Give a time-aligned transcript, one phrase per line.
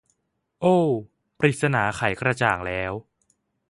[0.61, 0.89] โอ้ว
[1.39, 2.91] ปริศนาไขกระจ่างแล้ว